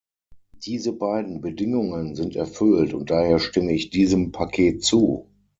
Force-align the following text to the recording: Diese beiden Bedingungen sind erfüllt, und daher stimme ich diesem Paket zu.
Diese 0.63 0.93
beiden 0.93 1.41
Bedingungen 1.41 2.15
sind 2.15 2.35
erfüllt, 2.35 2.95
und 2.95 3.11
daher 3.11 3.37
stimme 3.37 3.71
ich 3.71 3.91
diesem 3.91 4.31
Paket 4.31 4.83
zu. 4.83 5.29